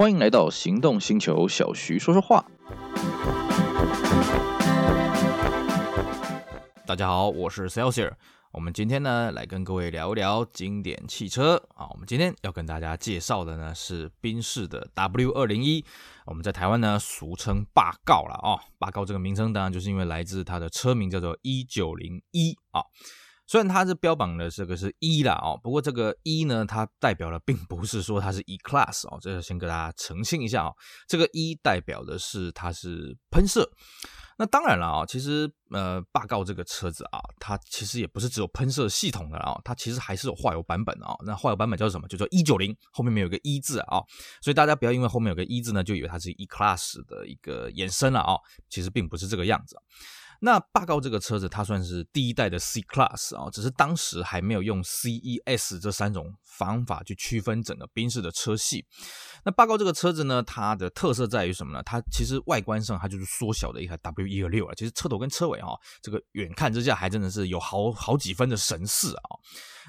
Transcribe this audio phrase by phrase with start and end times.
[0.00, 2.42] 欢迎来到行动星球，小徐说说话。
[6.86, 8.10] 大家好，我是 Celsius。
[8.50, 11.86] 我们今天呢，来跟各位聊一聊经典汽车啊。
[11.90, 15.84] 我们今天要跟大家介绍的呢，是宾士的 W 二零一。
[16.24, 18.56] 我们在台湾呢，俗称霸告了啊。
[18.78, 22.80] 霸告这个名称，当然就是因为来自它的车名叫做一九零一啊。
[23.50, 30.72] 虽然它是标榜的这个是 E 啦哦，不过这个 E 呢，它代表的并不是说它是 E Class 哦，这个先跟大家澄清一下哦。
[31.08, 33.68] 这个 E 代表的是它是喷射。
[34.38, 41.16] 那当然了啊，其实呃，霸道这个车子啊，它其实也不是只有喷射系统的啊，它其实还是有化油版本的啊。
[41.26, 42.06] 那化油版本叫什么？
[42.06, 43.98] 就叫一九零，后面没有个 E 字啊，
[44.40, 48.36] 所以大家不要因为后面有个 E 字呢，就以为它是 E Class 的一个延伸了啊，
[48.68, 49.76] 其实并不是这个样子。
[50.40, 58.86] 那霸高这个车子，它算是第一代的 C Class 啊，只是当时还没有用 C、E、S 这三种方法去区分整个宾士的车系。
[59.44, 61.82] 那霸高这个车子呢，它的特色在于什么呢？
[61.82, 69.36] 它其实外观上它就是缩小的一台 W 一二六啊，其实车头跟车尾哈，这个远看之下还真的是有好好几分的神似啊。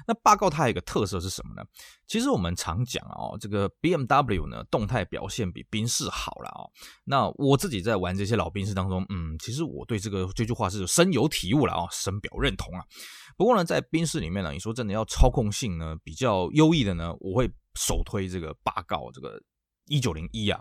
[0.06, 1.62] 那霸高它有一个特色是什么呢？
[2.06, 6.64] 其实我们常讲啊，这个 BMW 呢，动态表现比宾士好了啊。
[7.04, 12.84] 那我自己在玩这些老宾士当中，嗯，其实我对这个这句话是深有体悟了啊，深表认同啊。
[13.36, 19.40] 不过呢，在宾士里面呢，你说真的要操控性呢比较优异的呢，我会首推这个霸告这个
[19.86, 20.60] 一九零一啊。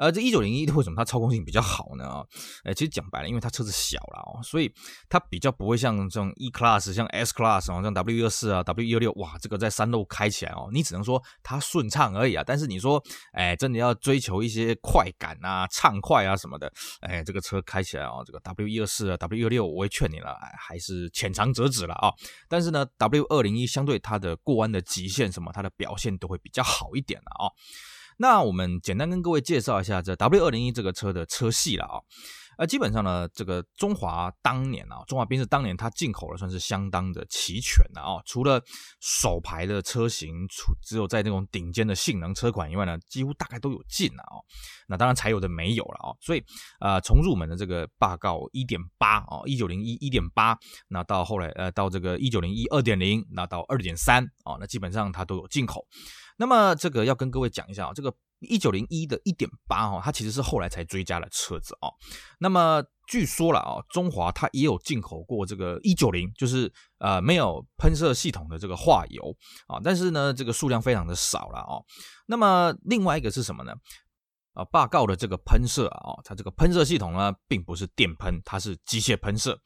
[0.00, 2.24] 呃，这一九零一为什么它操控性比较好呢？
[2.64, 4.72] 哎，其实讲白了，因为它车子小了哦，所以
[5.10, 12.42] 它比较不会像这种 E Class、像 S Class 啊、像 W 一二四啊、W 一二六，哇，这个在山路开起来哦，你只能说它顺畅而已啊。
[12.46, 13.02] 但是你说，
[13.34, 22.10] 哎，真的要追求一些快感啊、畅快啊什么的，哎，这个车开起来哦，这个 W 一二四啊、W 一二六，我会劝你了，还是浅尝辄止了啊。
[22.48, 27.52] 但是呢，W 二零一相对它的过弯的极限什么，它的表现都会比较好一点了啊。
[28.20, 31.96] 那我们简单跟各位介绍一下这 W 二零一这个车的车系了啊，
[32.58, 38.62] 呃，基本上呢，这个中华当年啊，中华宾士当年它进口的算是相当的齐全的啊，除了
[39.00, 44.36] 首排的车型，除只有在那种顶尖的性能车款以外呢，几乎大概都有进了啊。
[44.86, 46.44] 那当然柴油的没有了啊，所以
[46.80, 50.54] 呃，从入门的这个霸道一点八啊，一九零一一点八，
[50.88, 55.86] 那到后来呃，到这个一九零一二点零，那到二点三啊，那基本上它都有进口。
[56.40, 61.92] 那么这个要跟各位讲一下啊，这个一九零一的一点八哈，它其实是后来才追加了车子啊。
[62.38, 69.36] 那么据说了啊，中华它也有进口过这个一九零，就是呃没有喷射系统的这个化油
[69.66, 71.76] 啊，但是呢这个数量非常的少了啊。
[72.24, 73.74] 那么另外一个是什么呢？
[74.54, 79.58] 啊，霸告的这个喷射啊，它这个喷射系统呢，并不是电喷，它是机械喷射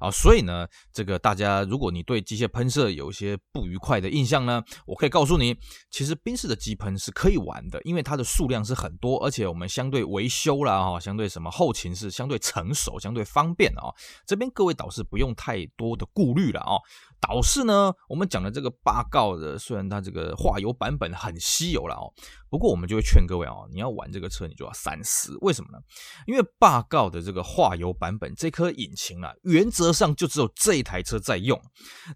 [0.00, 5.56] 啊，所以呢，这个大家如果你对机械喷射有一些不愉快的印象呢，我可以告诉你，
[5.90, 13.92] 其实宾士的机喷是可以玩的，因为它的数量是很多，而且我们相对维修啦哈，相对什么后勤是相对成熟、相对方便啊，
[14.26, 16.78] 这边各位导师不用太多的顾虑了啊。
[17.20, 22.10] 导师呢，我们讲的这个霸告的，虽然它这个化油版本很稀有了哦，
[22.50, 25.38] 不过我们就会劝各位哦，你要玩这个车，你就要三思。
[25.40, 25.78] 为什么呢？
[26.26, 31.58] 因为霸誥的这个化油版本这颗引擎啊，原则上就只有这一台车在用。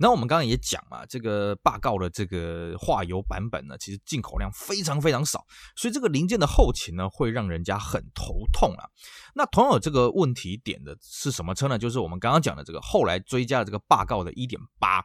[0.01, 5.45] 然后我们刚刚也讲嘛，这个霸誥的这个化油版本呢，其实进口量非常非常少，
[5.77, 8.85] 所以这个零件的后勤呢，会让人家很头痛啊。
[9.37, 11.79] 那同样有这个问题点的是什么车呢？
[11.79, 14.99] 就是我们刚刚讲的这个后来追加的这个霸誥的一点八。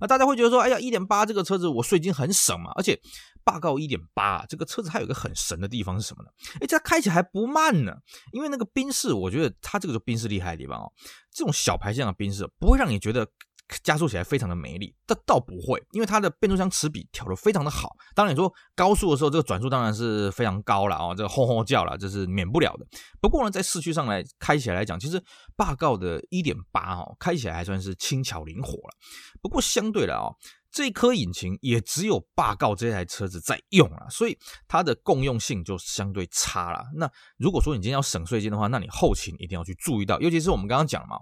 [0.00, 2.98] 啊，大家会觉得说，哎呀，一点八这个车子我税金很省嘛，而且
[3.44, 6.30] 霸誥一点八这个车子还有一个很神的地方是什么呢？
[6.60, 7.92] 哎，这开起来还不慢呢，
[8.32, 10.92] 因为那个宾士，我觉得它这个就宾士厉害的地方哦，
[11.32, 13.28] 这种小排量的宾士不会让你觉得。
[13.82, 17.96] 加速起来非常的没力，这倒不会，因为它的变速箱齿比调得非常的好。
[18.14, 22.86] 当然你说高速的时候，这个转速当然是非常高了啊，这个轰轰叫了，这是免不了的。
[23.22, 25.20] 不过呢，在市区上来开起来来讲，其实
[25.56, 28.94] 霸誥的一点八哦，开起来还算是轻巧灵活了。
[29.40, 30.28] 不过相对的啊，
[30.74, 36.84] 这颗引擎也只有霸道这台车子在用了，所以它的共用性就相对差了。
[36.96, 41.16] 那如果说你今天要省税金的话，那你后勤一定要去注意到，尤其是我们刚刚讲嘛。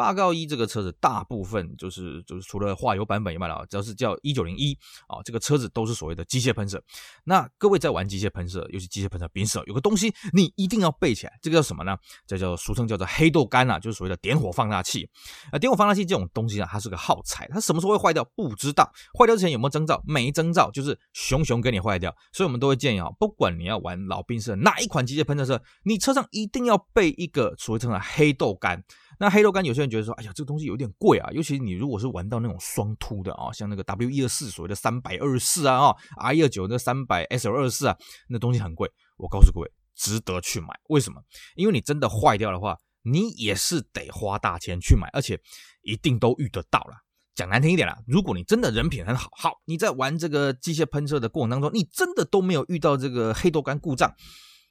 [0.00, 4.72] 八杠一这个车子大部分就是就是除了化油版本以外啊，只要是叫一九零一
[5.06, 6.82] 啊，这个车子都是所谓的机械喷射。
[7.24, 11.94] 那各位在玩机械喷射，尤其机械喷射冰射，有个东西你一定要背起来，这个叫什么呢？
[12.26, 15.06] 这叫俗称叫做黑豆干啊，就是所谓的点火放大器。
[15.52, 20.02] 啊，点火放大器这种东西啊，它是个耗材，它什么时候会坏掉不知道，坏掉之前有没有征兆？
[20.06, 22.10] 没征兆，就是熊熊给你坏掉。
[22.32, 28.82] 所以我们都会建议啊，不管你要玩老宾士哪一款机械喷射车，你车上一定要备一个所谓称的黑豆干。
[29.20, 37.94] 那黑豆干，有些人觉得说，哎呀，这个东西有点贵啊，尤其你如果是玩到那种双凸的啊，像那个 W 一二四所谓的三百二十四啊，啊 R 一二九那三百 S 二十四啊，
[38.30, 38.90] 那东西很贵。
[39.18, 40.68] 我告诉各位，值得去买。
[40.88, 41.20] 为什么？
[41.54, 45.38] 因为你真的坏掉的话，你也是得花大钱去买，而且
[45.82, 46.94] 一定都遇得到了。
[47.34, 54.10] 讲难听一点啦，如果你真的人品很好，好，你在玩这个机械喷射的过程当中，你真的都没有遇到这个黑豆干故障，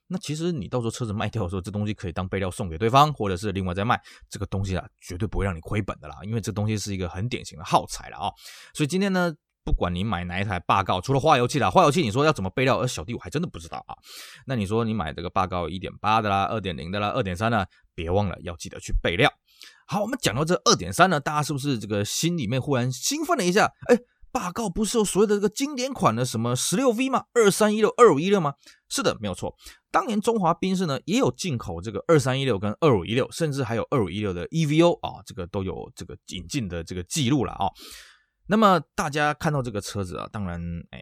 [0.09, 8.31] 那其实你到时候车子卖掉的时候，这东西可以当备料送给对方，或者是另外再卖，这个东西啊，绝对不会让你亏本的啦，因为这东西是一个很典型的耗材了啊。
[8.73, 9.31] 所以今天呢，
[9.63, 13.93] 不管你买哪一台霸誥，除了化油器啦，化油器你说要怎么备料，而小弟我还真的不知道啊。
[14.47, 17.63] 那你说你买这个霸誥一点八的啦，二点零的啦，二点三呢，
[17.93, 19.31] 别忘了要记得去备料。
[19.85, 23.71] 好，我们讲到这二点三呢，大家是不是这个心里面忽然兴奋了一下？
[23.87, 23.97] 哎，
[24.31, 27.25] 霸告不是有所谓的这个经典款的什么十六 V 吗？
[27.33, 28.53] 二三一六、二五一六吗？
[28.89, 29.55] 是的，没有错。
[29.91, 37.67] 当年中华宾士呢也有进口这个二三一六跟二五一六，甚至还有二五一六的 EVO 啊，这个都有这个引进的这个记录了啊。
[38.47, 40.59] 那么大家看到这个车子啊，当然
[40.91, 40.99] 哎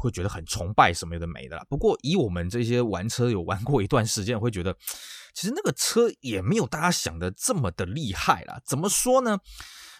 [0.00, 1.64] 会觉得很崇拜什么的没的啦。
[1.68, 4.76] 不过以我们这些玩车有玩过一段时间，会觉得。
[5.32, 8.60] 其实那个车也没有大家想的这么的厉害啦。
[8.66, 9.38] 怎么说呢？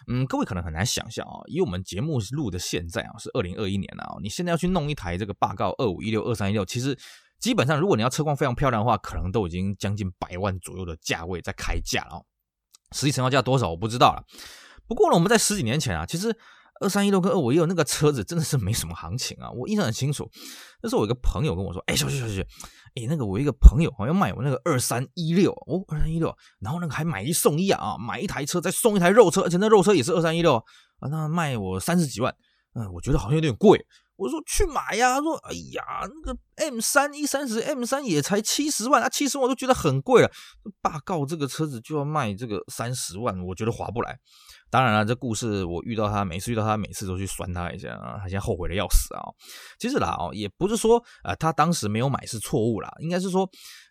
[0.07, 1.41] 嗯，各位可能很难想象啊。
[1.47, 6.97] 以我们节目录的现在啊，是二零二一年了啊，你现在要去弄一台这个霸道二五一六、二三一六，其实
[7.39, 12.25] 基本上如果你要车况非常漂亮的话，可能都已经将近百万左右的价位在开价了。
[12.91, 14.23] 实际成交价多少我不知道了。
[14.87, 16.37] 不过呢，我们在十几年前啊，其实。
[16.81, 19.51] 二三一六跟二五一六那个车子真的是没什么行情啊！
[19.51, 20.27] 我印象很清楚，
[20.81, 22.41] 那时候我一个朋友跟我说：“哎，小徐小徐，
[22.95, 32.35] 哎，那个我一个朋友好像卖我那个二三一六哦，二三一六，然后那个还买一送一啊，买一台车再送一台肉车，而且那肉车也是二三一六啊，那卖我三十几万，
[32.73, 33.85] 嗯，我觉得好像有点贵。
[34.15, 40.31] 我说去买呀，他说哎呀，那个 M 三一三十 M 三也才七十万啊，七十万我都觉得很贵了。
[40.81, 44.17] 霸誥这个车子就要卖这个三十万，我觉得划不来。”
[44.71, 49.21] 当然了，这故事我遇到他，每次遇到他，每次都去酸他一下啊，他现在后悔的要死啊。
[49.77, 53.47] 其实啦，哦，也不是说呃他当时没有买是错误啦，应该是说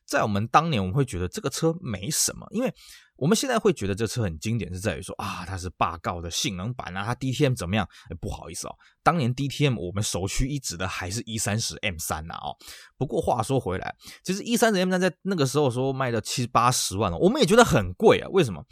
[0.07, 2.75] 在我们当年我们会觉得这个车没什么，因为
[3.17, 7.87] 我们现在会觉得这车很经典，是在于说啊它是霸道的性能版啊，它 DTM 怎么样？
[8.19, 12.57] 不好意思哦，当年 DTM 我们首屈一指的还是一三十 M 三呐哦。
[12.97, 13.95] 不过话说回来，
[14.25, 18.29] 其实一三十 M 三在那个时候说卖到七八十万了，我们也觉得很贵啊。
[18.31, 18.65] 为什么？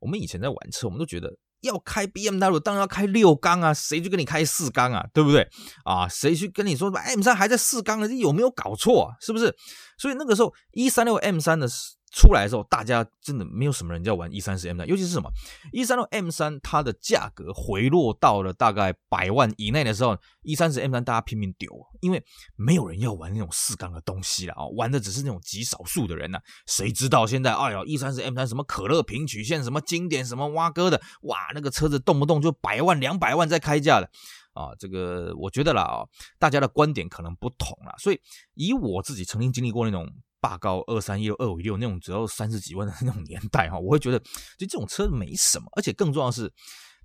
[0.00, 1.34] 我们以前在玩车，我们都觉得。
[1.64, 5.04] 要开 BMW 当然要开六缸啊，谁去跟你开四缸啊？
[5.12, 5.48] 对不对
[5.84, 6.06] 啊？
[6.08, 8.06] 谁去跟你说 M 三还在四缸呢？
[8.08, 9.16] 这有没有搞错啊？
[9.20, 9.54] 是不是？
[9.98, 11.68] 所以那个时候一三六 M 三的。
[12.14, 15.28] 出来的时候，大家真的没有什么人要玩 E 三十 M 三，尤其是什么
[15.72, 21.68] E 三六 M 三，它的价格回落到了大概百万以内的时候，E 三十 M 三大家拼命丢，
[22.00, 22.24] 因为
[22.54, 26.38] 没有人要玩那种四缸的东西了啊，玩的只是那种极少数的人呐。
[26.66, 34.08] 谁知道现在，哎呀，E 三十 M 三什么可乐平曲线，什么经典，什么挖哥的，哇，那个车子动不动就百万、两百万在开价的
[34.52, 34.70] 啊。
[34.78, 36.06] 这个我觉得啦，
[36.38, 38.20] 大家的观点可能不同啦，所以
[38.54, 40.08] 以我自己曾经经历过那种。
[40.44, 44.18] 霸高二三一六二五一六那种只要三十几万的那种年代哈，我会觉得
[44.58, 46.52] 就这种车没什么，而且更重要的是，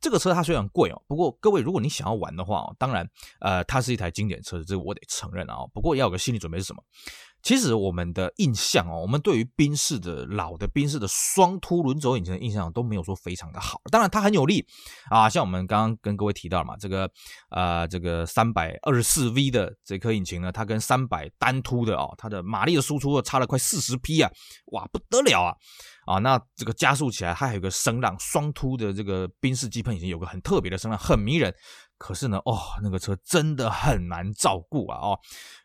[0.01, 3.09] 这个车它虽然贵哦，不过各位如果你想要玩的话，当然
[3.39, 5.55] 呃它是一台经典车子，这个我得承认啊。
[5.73, 6.83] 不过要有个心理准备是什么？
[7.41, 13.81] 其实我们的印象哦，我们对于宾士的老的宾士的双凸轮轴引擎的印象都没有说非常的好。
[13.89, 14.65] 当然它很有力
[15.09, 17.09] 啊，像我们刚刚跟各位提到嘛，这个
[17.49, 24.29] 呃这个三百二十四 V 的这颗引擎呢，它跟三百单凸的哦，它的马力的输出差了快四十匹啊，
[24.73, 25.55] 哇不得了啊
[26.05, 26.19] 啊！
[26.19, 31.53] 那这个加速起来它还有个声浪，双凸的这个宾士机喷引擎有个很特别的声浪，很迷人。
[31.97, 35.19] 可是呢，哦那个车真的很难照顾啊哦，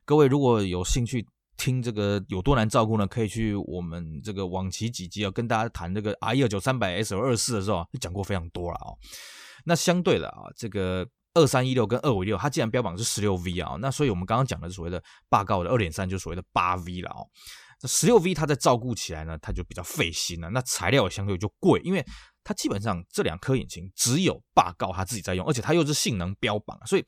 [0.04, 1.26] 各位如果有兴趣。
[1.56, 3.06] 听这个有多难照顾呢？
[3.06, 8.92] 可以去我们这个往期几集啊，跟大家谈这个 R 一二九三百 S 二四的时候，就讲过非常多了啊。
[9.64, 17.18] 那相对的啊，这个二三一六跟二五六，它既然标榜是十六 V 啊，那所以我们刚刚讲的所谓的霸誥的二点三，就所谓的八 V 了啊。
[17.86, 22.04] 十六 V 它在照顾起来呢，它就比较费心了，那材料相对就贵，因为。
[22.44, 27.04] 它基本上这两颗引擎只有霸誥它自己在用，而且它又是性能标榜，所以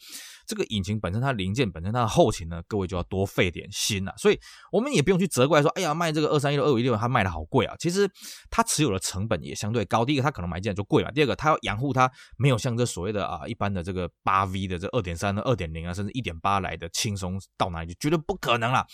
[0.47, 4.15] 这个引擎本身它零件本身它的后勤呢，各位就要多费点心了。
[4.17, 4.41] 所以
[4.73, 7.75] 我们也不用去责怪说，哎呀，卖这个二三一六、二五一六，它卖的好贵啊。
[7.79, 8.11] 其实
[8.51, 10.05] 它持有的成本也相对高。
[10.05, 18.87] 第一个，它可能买进来就贵了；第二个，它要养护它，没有像这所谓的啊一般的这个八 V 的这二点三、二点零啊，甚至一点八来的轻松到哪里去，绝对不可能啦。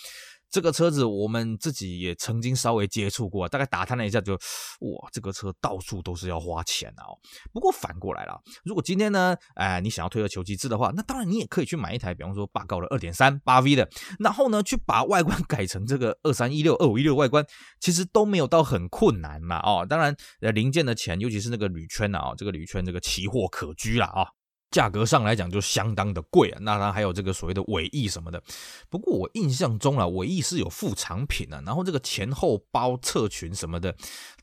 [0.52, 7.18] 这个车子我们自己也曾经稍微接触过，大概打探了一下就，哇，这个车到处都是要花钱啊、哦。
[7.54, 17.42] 不过反过来了，如果今天呢，哎，你想要退而求其次的话，那当然你也可以去买一台，比方说霸誥的二点三八 V 的，然后呢，去把外观改成这个二三一六二五一六外观，
[17.80, 19.58] 其实都没有到很困难嘛。
[19.60, 24.26] 哦，当然，呃，零件的钱，尤其是那个铝圈啊，这个铝圈这个奇货可居了啊。
[24.72, 26.58] 价格上来讲就相当的贵啊。
[26.62, 28.42] 那它还有这个所谓的尾翼什么的。
[28.90, 33.94] 不过我印象中啊，尾翼是有副产品啊，然后这个前后包侧裙什么的，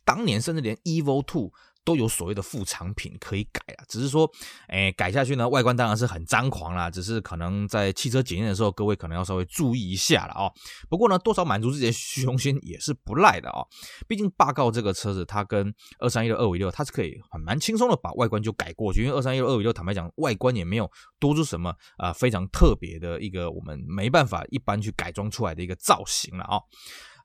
[0.06, 1.52] 当年甚至连 Evo Two。
[1.84, 4.30] 都有所谓的副产品可以改啊，只是说，
[4.68, 10.52] 哎，改下去呢，外观当然是很张狂啦，只是可能在汽车检验的时候，各位可能要稍微注意一下了哦。
[10.90, 13.66] 不过呢，多少满足自己的虚荣心也是不赖的哦。
[14.08, 26.62] 毕竟霸誥这个车子，它跟二三一六、二五六，它是可以很蛮轻松的把外观就改过去，因为二三一六、二五六，坦白讲，外观也没有多出什么啊、非常特别的一个我们没办法一般去改装出来的一个造型了哦。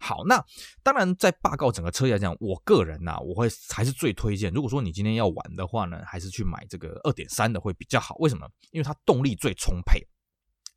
[0.01, 0.45] 好，那
[0.83, 4.53] 当然，在霸告整个车来讲，我个人呐、啊，我会还是最推荐。
[4.53, 8.15] 如果说你今天要玩的话呢，还是去买这个二点三的会比较好。
[8.19, 8.47] 为什么？
[8.71, 10.07] 因为它动力最充沛。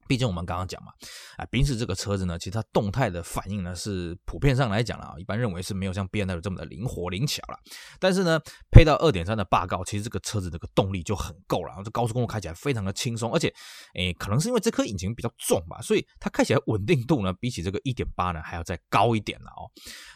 [0.08, 0.92] 毕竟我们刚刚讲嘛，
[1.38, 7.60] 啊，宾士这个车子呢，其实它动态的反应呢是普遍上来讲啊，一般认为是没有像 BMW 这么的灵活灵巧了。
[8.00, 8.40] 但是呢，
[8.72, 13.54] 配到二点三的霸誥，其实这个车子这个动力就很够了，然后这高速公路开起来非常的轻松，而且，
[13.96, 19.70] 诶，可能是因为这颗引擎比较重吧，所以它开起来稳定度呢，比起这个一点八呢还要再高一点了哦。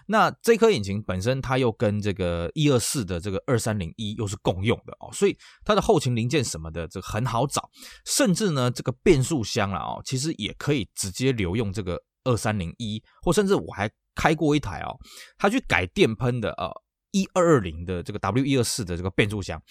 [0.08, 7.70] 那这颗引擎本身它又跟这个一二四的这个二三零一又是共用的哦，所以它的后勤零件什么的这个很好找，
[8.06, 9.81] 甚至呢这个变速箱啊。
[9.82, 14.96] 哦，其实也可以直接留用这个二三零一，或甚至我还开过一台哦，
[15.38, 16.72] 它去改电喷的呃
[17.12, 19.62] 一二二零的这个 W 一二四的这个变速箱。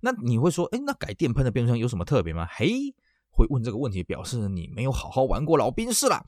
[0.00, 2.46] 那你会说，哎，那改电喷的变速箱有什么特别吗？
[2.50, 2.94] 嘿，
[3.30, 6.24] 会问这个问题，表示你没有好好玩过老兵士啦。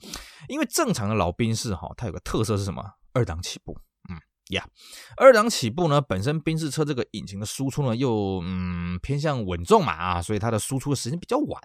[0.49, 2.83] 因为正常的老兵士哈，它有个特色是什么？
[3.13, 3.77] 二档起步。
[4.53, 4.67] 呀
[5.17, 11.61] 二档起步呢，本身宾士车这个引擎的输出呢，又嗯偏向稳重嘛啊，所以它的输出的时间比较晚，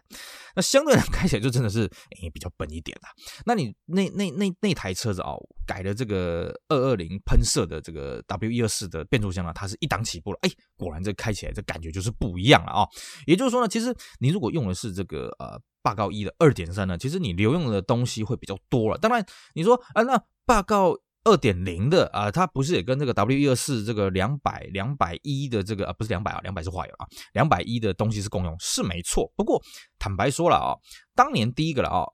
[0.56, 1.82] 那相对来讲开起来就真的是
[2.22, 3.10] 诶、比较笨一点啦。
[3.46, 12.90] 那你那那那那台车子、哦，改了这个二二零喷射的这个 W 一二四的变速箱呢，它是一档起步了，哎、果然这开起来这感觉就是不一样了啊、哦。
[13.26, 18.98] 也就是说呢，其实你如果用的是这个呃霸誥一的二点三呢，其实你留用的东西会比较多了。
[18.98, 20.98] 当然你说啊，那霸誥。
[21.28, 29.30] 二点零的啊，它不是也跟这个 W 一二四这个两百两百一的这个啊，不是两百啊，两百是化油啊，两百一的东西是共用，是没错。
[29.36, 29.62] 不过
[30.00, 30.74] 坦白说了啊，
[31.14, 32.06] 当年第一个了啊，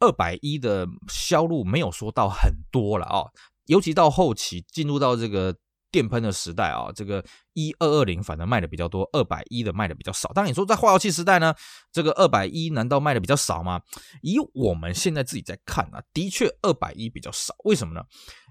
[0.00, 3.24] 二百一的销路没有说到很多了啊，
[3.66, 5.54] 尤其到后期进入到这个。
[5.92, 7.22] 电喷的时代啊，这个
[7.52, 10.32] 一二二零反而卖的比较多，二百一的卖的比较少。
[10.32, 11.54] 当然你说在化油器时代呢，
[11.92, 13.82] 这个二百一难道卖的比较少吗？
[14.22, 17.54] 以我们现在自己在看啊，的确二百一比较少。
[17.64, 18.02] 为什么呢？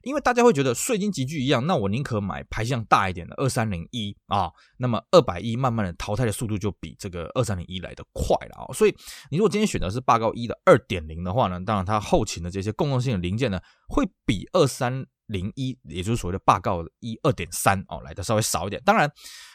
[0.04, 4.52] 因为大家会觉得税金集聚一样，那我宁可买排量大一点的二三零一啊。
[4.78, 8.74] 那么二百一慢慢的淘汰的速度就比这个二三零一来的快了啊。
[8.74, 8.96] 所以
[9.30, 15.06] 你如果今天选的是霸誥一的二点零的话呢，当然它后勤的这些共用性的零件呢，会比二三。
[15.32, 18.82] 零一，也就是所谓的霸告一二点三哦，来的稍微少一点。
[18.86, 19.12] 当然，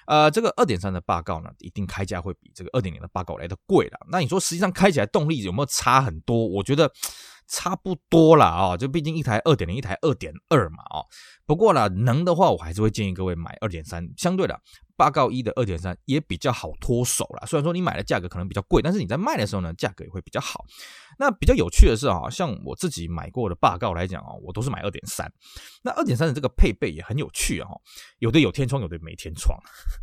[0.06, 3.99] 呃，这个二点三的霸告呢，一定开价会比这个二点零的霸告来的贵了。
[4.11, 6.47] 那你说实际上开起来动力有没有差很多？
[6.47, 6.90] 我觉得
[7.47, 11.04] 差不多了啊，就毕竟一台二点零，一台二点二嘛啊。
[11.45, 14.61] 不过呢，能的话，我还是会建议各位买二点三，相对的。
[14.97, 20.65] 霸告一的二点三也比较好脱手了，虽然说你买的价格可能比较贵，但是你在卖的时候呢，价格也会比较好。
[21.19, 25.31] 那比较有趣的是啊，像我自己买过的霸告来讲啊，我都是买二点三。
[25.83, 27.69] 那二点三的这个配备也很有趣啊，
[28.19, 29.59] 有的有天窗，有的没天窗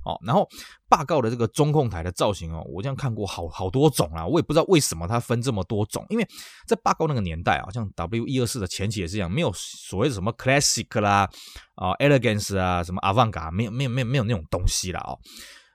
[0.05, 0.17] 哦。
[0.25, 0.47] 然后
[0.89, 6.27] 霸告的这个中控台的造型哦，我这样看过好好多种啊，我也不知道为什么它分这么多种，因为
[6.65, 11.29] 在霸告那个年代啊，像 W 一二四的前期也是一样，没有所谓的什么 Classic 啦。
[11.75, 15.17] 啊、哦、，elegance 啊，什么 Avangard 没有没有没有没有那种东西了哦。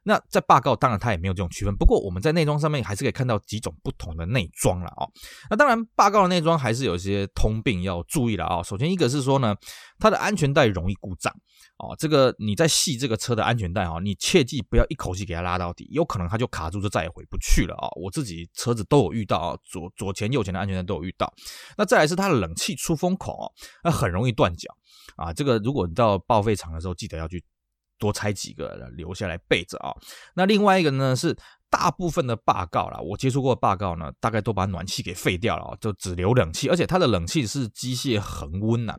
[0.05, 5.11] 那在霸誥当然它也没有这种区分，不过我们在内装上面还是可以看到几种不同的内装了哦。
[5.51, 8.65] 那当然霸誥的内装还是有一些通病要注意了啊、哦。
[8.65, 9.55] 首先一个是说呢，
[9.99, 11.31] 它的安全带容易故障
[11.77, 11.95] 哦。
[11.99, 17.93] 这个你在系这个车的安全带哈，你切记不要一口气给它拉到底，有可能它就卡住，就再也回不去了啊、哦。
[18.01, 21.31] 我自己车子都有遇到啊，左左前右前的安全带都有遇到。
[21.77, 23.53] 那再来是它的冷气出风口哦，
[23.85, 24.75] 那很容易断脚。
[25.17, 27.43] 啊，这个如果你到报废厂的时候，记得要去
[27.99, 29.95] 多拆几个留下来备着啊。
[30.35, 31.37] 那另外一个呢，是
[31.69, 38.99] 大部分的霸誥啦，我接触过的霸告呢，大概都把暖气给废掉了，就只留冷气，而且它的冷气是机械恒温呐。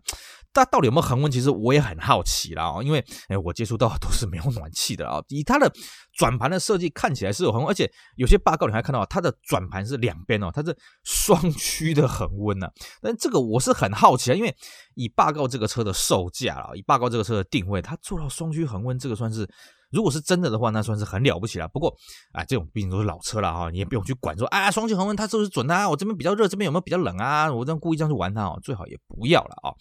[0.53, 1.31] 它到底有没有恒温？
[1.31, 5.21] 其实我也很好奇啦，因为哎，我接触到都是没有暖气的啊。
[5.29, 5.71] 以它的
[6.13, 12.67] 转盘的设计看起来是有恒温，而且有些霸告你还看到它的转盘是两边哦，它是双区的恒温呢。
[13.01, 14.55] 但这个我是很好奇啊，因为
[14.95, 19.47] 以霸告这个车的售价啊，以霸告这个车的定位，它做到双区恒温，这个算是
[19.91, 21.67] 如果是真的的话，那算是很了不起了。
[21.67, 21.95] 不过
[22.31, 25.89] 啊，这种毕竟都是老车了哈，你也不用去管说啊，双气恒温它是不是准啊？
[25.89, 27.51] 我这边比较热，这边有没有比较冷啊？
[27.51, 29.73] 我这样故意这样去玩它哦，最好也不要了啊。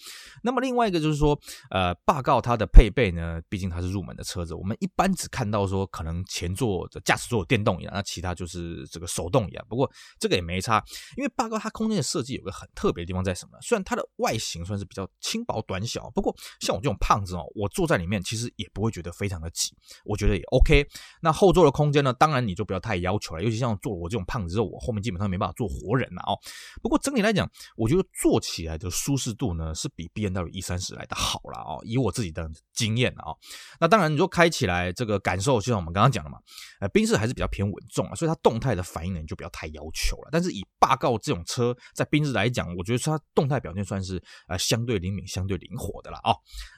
[0.42, 1.38] 那么另外一个就是说，
[1.70, 9.64] 呃，霸道它的配备呢，毕竟它是入门的车子，我们一般只看到说可能前座的驾驶座有电动椅，那其他就是这个手动椅啊。
[9.68, 10.82] 不过这个也没差，
[11.16, 13.58] 因为霸道它空间的设计有个很特别的地方在什么呢？
[13.62, 19.72] 虽然它的外形算是比较轻薄短小，不过像我这种胖子哦，我坐在里面其实也不会觉得非常的挤，
[20.04, 20.86] 我觉得也 OK。
[21.20, 26.38] 那后座的空间呢，当然你就不要太要求了，尤其像坐我这种胖子之后，我后面基本上没办法坐活人了哦。
[26.82, 31.80] 不过整体来讲，我觉得坐起来的舒适度呢，是比 BNR 一三十来的好了哦。
[31.84, 33.34] 以我自己的经验啊，
[33.80, 36.38] 那当然你说开起来这个感受，就像我们刚刚讲的嘛，
[36.80, 40.28] 呃，宾士还是比较偏稳重啊，所以它动态的反应呢，就不要太要求了。
[40.30, 46.34] 但是以霸道这种车在宾士来讲，我觉得它动态表现算是呃相对灵敏、相对灵活的了啊。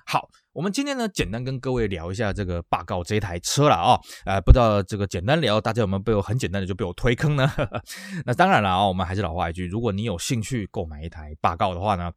[0.07, 4.01] 好，我们今天呢，简单跟各位聊一下这个霸道这一台车了啊。
[4.25, 7.49] 呃，不知道这个简单聊，大家有没有被我很简单的就被我推坑呢？
[8.27, 12.11] 那当然了啊，我们还是老话一句，如果你有兴趣购买一台霸道的话呢，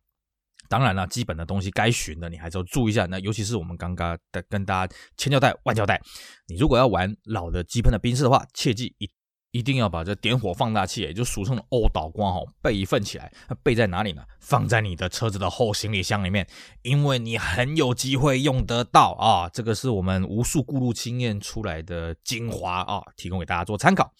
[0.69, 3.05] 当然了，基本的东西该寻的你还是要注意一下。
[3.05, 6.01] 那尤其是我们刚刚的跟大家千交代万交代，
[6.47, 9.09] 你如果要玩老的机喷的宾士的话，切记一。
[9.55, 13.31] 一定要把这点火放大器，也就俗称的欧导光哦，备一份起来。
[13.61, 14.23] 备在哪里呢？
[14.39, 16.47] 放在你的车子的后行李箱里面，
[16.81, 19.47] 因为你很有机会用得到啊。
[19.47, 24.11] 这个是我们无数顾路经验出来的精华啊，提供给大家做参考。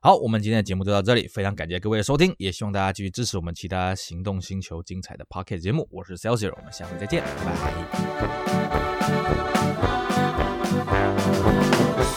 [0.00, 5.88] 好，我们今天的节目就到这里，非常感谢各位的收听，也希望大家继续支持我们其他行动星球精彩的 p o c k e t 节目。
[5.90, 7.52] 我是 Celsius，我们下回再见，拜
[11.96, 12.07] 拜。